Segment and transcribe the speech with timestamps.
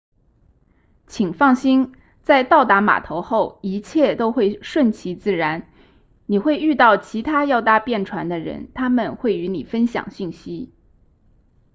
[1.05, 1.93] 请放心
[2.23, 5.69] 在到达码头后一切都会顺其自然
[6.25, 10.73] 你会遇到其他要搭便船的人他们会与你分享信息